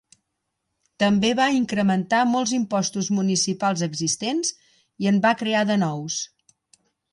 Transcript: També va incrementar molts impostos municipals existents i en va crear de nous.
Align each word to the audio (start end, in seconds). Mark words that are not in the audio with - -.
També 1.03 1.29
va 1.39 1.49
incrementar 1.57 2.21
molts 2.29 2.55
impostos 2.59 3.11
municipals 3.19 3.85
existents 3.89 4.53
i 5.05 5.13
en 5.15 5.23
va 5.29 5.37
crear 5.45 5.65
de 5.75 5.81
nous. 5.87 6.21